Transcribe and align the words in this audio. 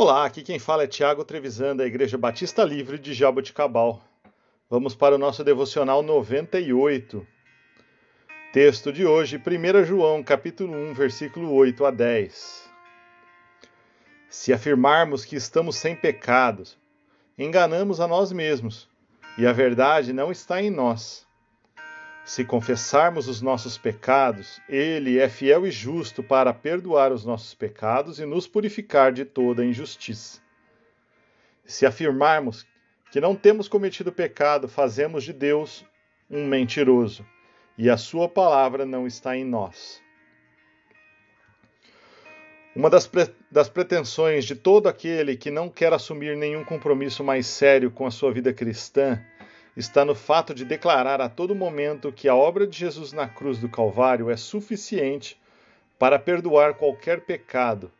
Olá, 0.00 0.24
aqui 0.24 0.42
quem 0.42 0.60
fala 0.60 0.84
é 0.84 0.86
Tiago 0.86 1.24
Trevisan, 1.24 1.74
da 1.74 1.84
Igreja 1.84 2.16
Batista 2.16 2.62
Livre 2.62 3.00
de 3.00 3.12
Jaboticabal. 3.12 4.00
Vamos 4.70 4.94
para 4.94 5.16
o 5.16 5.18
nosso 5.18 5.42
devocional 5.42 6.04
98. 6.04 7.26
Texto 8.52 8.92
de 8.92 9.04
hoje, 9.04 9.42
1 9.44 9.84
João, 9.84 10.22
capítulo 10.22 10.72
1, 10.72 10.94
versículo 10.94 11.52
8 11.52 11.84
a 11.84 11.90
10. 11.90 12.70
Se 14.28 14.52
afirmarmos 14.52 15.24
que 15.24 15.34
estamos 15.34 15.74
sem 15.74 15.96
pecados, 15.96 16.78
enganamos 17.36 17.98
a 17.98 18.06
nós 18.06 18.30
mesmos, 18.30 18.88
e 19.36 19.48
a 19.48 19.52
verdade 19.52 20.12
não 20.12 20.30
está 20.30 20.62
em 20.62 20.70
nós. 20.70 21.26
Se 22.28 22.44
confessarmos 22.44 23.26
os 23.26 23.40
nossos 23.40 23.78
pecados, 23.78 24.60
Ele 24.68 25.18
é 25.18 25.30
fiel 25.30 25.66
e 25.66 25.70
justo 25.70 26.22
para 26.22 26.52
perdoar 26.52 27.10
os 27.10 27.24
nossos 27.24 27.54
pecados 27.54 28.20
e 28.20 28.26
nos 28.26 28.46
purificar 28.46 29.12
de 29.12 29.24
toda 29.24 29.64
injustiça. 29.64 30.38
Se 31.64 31.86
afirmarmos 31.86 32.66
que 33.10 33.18
não 33.18 33.34
temos 33.34 33.66
cometido 33.66 34.12
pecado, 34.12 34.68
fazemos 34.68 35.24
de 35.24 35.32
Deus 35.32 35.86
um 36.30 36.46
mentiroso 36.46 37.24
e 37.78 37.88
a 37.88 37.96
Sua 37.96 38.28
palavra 38.28 38.84
não 38.84 39.06
está 39.06 39.34
em 39.34 39.42
nós. 39.46 40.02
Uma 42.76 42.90
das, 42.90 43.06
pre 43.06 43.26
das 43.50 43.70
pretensões 43.70 44.44
de 44.44 44.54
todo 44.54 44.86
aquele 44.86 45.34
que 45.34 45.50
não 45.50 45.70
quer 45.70 45.94
assumir 45.94 46.36
nenhum 46.36 46.62
compromisso 46.62 47.24
mais 47.24 47.46
sério 47.46 47.90
com 47.90 48.04
a 48.04 48.10
sua 48.10 48.30
vida 48.30 48.52
cristã 48.52 49.18
está 49.78 50.04
no 50.04 50.14
fato 50.14 50.52
de 50.52 50.64
declarar 50.64 51.20
a 51.20 51.28
todo 51.28 51.54
momento 51.54 52.12
que 52.12 52.28
a 52.28 52.34
obra 52.34 52.66
de 52.66 52.76
Jesus 52.76 53.12
na 53.12 53.28
cruz 53.28 53.58
do 53.58 53.68
Calvário 53.68 54.28
é 54.28 54.36
suficiente 54.36 55.40
para 55.96 56.18
perdoar 56.18 56.74
qualquer 56.74 57.20
pecado 57.20 57.92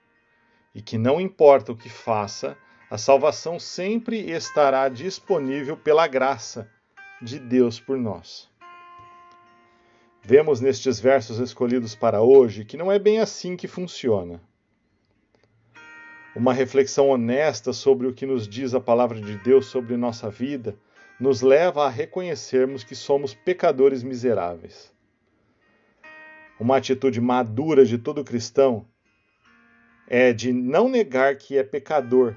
e 0.75 0.83
que 0.83 0.99
não 0.99 1.21
importa 1.21 1.71
o 1.71 1.77
que 1.77 1.89
faça, 1.89 2.59
a 2.91 2.99
salvação 2.99 3.61
sempre 3.61 4.29
estará 4.29 4.89
disponível 4.89 5.77
pela 5.77 6.09
graça 6.09 6.69
de 7.23 7.39
Deus 7.39 7.79
por 7.79 7.97
nós. 7.97 8.51
Vemos 10.21 10.61
nestes 10.61 10.99
versos 10.99 11.39
escolhidos 11.39 11.95
para 11.95 12.21
hoje 12.21 12.65
que 12.65 12.77
não 12.77 12.91
é 12.91 12.99
bem 12.99 13.21
assim 13.21 13.57
que 13.57 13.69
funciona. 13.69 14.41
Uma 16.35 16.53
reflexão 16.53 17.09
honesta 17.09 17.73
sobre 17.73 18.09
o 18.09 18.13
que 18.13 18.27
nos 18.27 18.49
diz 18.49 18.75
a 18.75 18.81
palavra 18.81 19.21
de 19.21 19.39
Deus 19.39 19.67
sobre 19.67 19.97
nossa 19.97 20.29
vida 20.29 20.77
nos 21.19 21.43
leva 21.43 21.87
a 21.87 21.89
reconhecermos 21.89 22.85
que 22.85 22.95
somos 22.95 23.35
pecadores 23.35 24.03
miseráveis. 24.03 24.93
Uma 26.61 26.77
atitude 26.77 27.21
madura 27.21 27.85
de 27.85 27.99
todo 27.99 28.25
cristão 28.25 28.87
é 30.09 30.33
de 30.33 30.53
não 30.53 30.89
negar 30.89 31.37
que 31.37 31.59
é 31.59 31.63
pecador, 31.63 32.35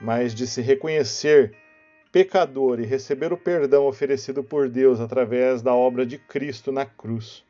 mas 0.00 0.34
de 0.34 0.46
se 0.46 0.62
reconhecer 0.62 1.54
pecador 2.12 2.80
e 2.80 2.86
receber 2.86 3.32
o 3.32 3.36
perdão 3.36 3.86
oferecido 3.86 4.42
por 4.42 4.68
Deus 4.68 5.00
através 5.00 5.62
da 5.62 5.74
obra 5.74 6.04
de 6.04 6.18
Cristo 6.18 6.72
na 6.72 6.84
cruz. 6.84 7.44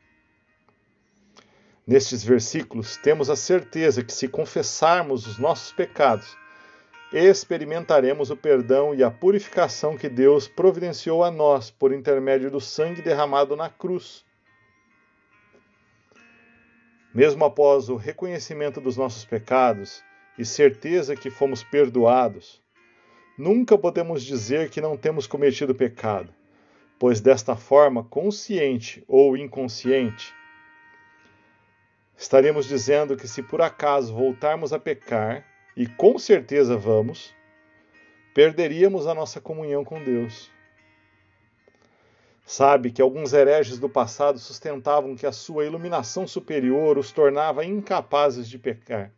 Nestes 1.85 2.23
versículos, 2.23 2.97
temos 2.97 3.29
a 3.29 3.35
certeza 3.35 4.03
que 4.03 4.13
se 4.13 4.27
confessarmos 4.27 5.25
os 5.25 5.39
nossos 5.39 5.71
pecados, 5.73 6.37
experimentaremos 7.11 8.31
o 8.31 8.37
perdão 8.37 8.95
e 8.95 9.03
a 9.03 9.11
purificação 9.11 9.97
que 9.97 10.07
Deus 10.07 10.47
providenciou 10.47 11.23
a 11.23 11.29
nós 11.29 11.69
por 11.69 11.91
intermédio 11.91 12.49
do 12.49 12.61
sangue 12.61 13.01
derramado 13.01 13.55
na 13.55 13.69
cruz. 13.69 14.23
Mesmo 17.13 17.43
após 17.43 17.89
o 17.89 17.97
reconhecimento 17.97 18.79
dos 18.79 18.95
nossos 18.95 19.25
pecados 19.25 20.01
e 20.37 20.45
certeza 20.45 21.13
que 21.13 21.29
fomos 21.29 21.61
perdoados, 21.61 22.61
nunca 23.37 23.77
podemos 23.77 24.23
dizer 24.23 24.69
que 24.69 24.79
não 24.79 24.95
temos 24.95 25.27
cometido 25.27 25.75
pecado, 25.75 26.33
pois 26.97 27.19
desta 27.19 27.57
forma, 27.57 28.05
consciente 28.05 29.03
ou 29.05 29.35
inconsciente, 29.35 30.33
estaremos 32.15 32.65
dizendo 32.65 33.17
que 33.17 33.27
se 33.27 33.43
por 33.43 33.61
acaso 33.61 34.13
voltarmos 34.13 34.71
a 34.71 34.79
pecar, 34.79 35.50
e 35.75 35.87
com 35.87 36.17
certeza 36.17 36.77
vamos, 36.77 37.33
perderíamos 38.33 39.07
a 39.07 39.13
nossa 39.13 39.39
comunhão 39.39 39.83
com 39.83 40.03
Deus. 40.03 40.51
Sabe 42.45 42.91
que 42.91 43.01
alguns 43.01 43.31
hereges 43.31 43.79
do 43.79 43.89
passado 43.89 44.37
sustentavam 44.37 45.15
que 45.15 45.25
a 45.25 45.31
sua 45.31 45.65
iluminação 45.65 46.27
superior 46.27 46.97
os 46.97 47.11
tornava 47.11 47.63
incapazes 47.63 48.49
de 48.49 48.57
pecar. 48.57 49.11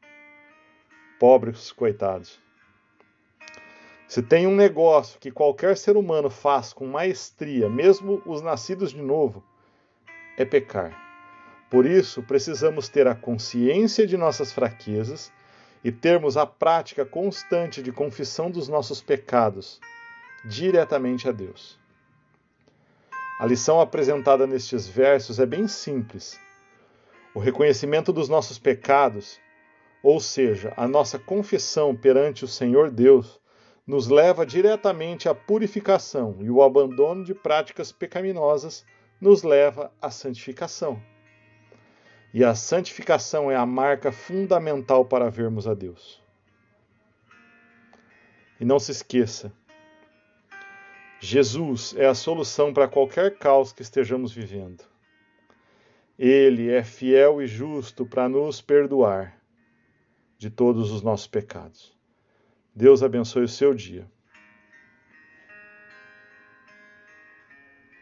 Pobres 1.20 1.72
coitados. 1.72 2.40
Se 4.08 4.22
tem 4.22 4.46
um 4.46 4.56
negócio 4.56 5.20
que 5.20 5.32
qualquer 5.32 5.76
ser 5.76 5.98
humano 5.98 6.30
faz 6.30 6.72
com 6.72 6.86
maestria, 6.86 7.68
mesmo 7.68 8.22
os 8.28 8.42
nascidos 8.44 8.92
de 8.92 9.02
novo, 9.02 9.44
é 10.38 10.46
pecar. 10.46 10.96
Por 11.72 11.88
isso, 11.88 12.22
precisamos 12.22 12.88
ter 12.88 13.08
a 13.08 13.16
consciência 13.16 14.06
de 14.06 14.16
nossas 14.16 14.52
fraquezas 14.52 15.34
e 15.84 15.92
termos 15.92 16.38
a 16.38 16.46
prática 16.46 17.06
constante 17.06 17.84
de 17.84 17.92
confissão 17.92 18.50
dos 18.50 18.68
nossos 18.68 19.02
pecados 19.02 19.80
diretamente 20.46 21.28
a 21.28 21.32
Deus. 21.32 21.78
A 23.40 23.46
lição 23.46 23.82
apresentada 23.82 24.48
nestes 24.48 24.88
versos 24.88 25.40
é 25.40 25.46
bem 25.46 25.68
simples. 25.68 26.40
O 27.34 27.40
reconhecimento 27.40 28.14
dos 28.14 28.30
nossos 28.30 28.60
pecados, 28.60 29.40
ou 30.02 30.20
seja, 30.20 30.74
a 30.78 30.88
nossa 30.88 31.18
confissão 31.18 31.96
perante 31.96 32.46
o 32.46 32.48
Senhor 32.48 32.92
Deus, 32.92 33.42
nos 33.86 34.08
leva 34.08 34.46
diretamente 34.46 35.28
à 35.28 35.36
purificação 35.36 36.38
e 36.40 36.50
o 36.50 36.62
abandono 36.62 37.24
de 37.24 37.34
práticas 37.34 37.92
pecaminosas 37.92 38.86
nos 39.20 39.44
leva 39.44 39.92
à 40.02 40.10
santificação. 40.10 41.02
E 42.34 42.44
a 42.44 42.56
santificação 42.56 43.52
é 43.52 43.56
a 43.56 43.66
marca 43.66 44.12
fundamental 44.12 45.06
para 45.06 45.30
vermos 45.30 45.68
a 45.68 45.74
Deus. 45.74 46.22
E 48.60 48.66
não 48.66 48.80
se 48.80 48.92
esqueça, 48.92 49.52
Jesus 51.24 51.96
é 51.98 52.06
a 52.06 52.14
solução 52.14 52.74
para 52.74 52.86
qualquer 52.86 53.38
caos 53.38 53.72
que 53.72 53.82
estejamos 53.82 54.34
vivendo. 54.34 54.84
Ele 56.20 56.70
é 56.70 56.84
fiel 56.84 57.42
e 57.42 57.48
justo 57.48 58.06
para 58.06 58.28
nos 58.28 58.60
perdoar 58.60 59.42
de 60.38 60.50
todos 60.50 60.92
os 60.92 61.02
nossos 61.02 61.26
pecados. 61.26 61.98
Deus 62.76 63.02
abençoe 63.02 63.44
o 63.44 63.48
seu 63.48 63.74
dia. 63.74 64.06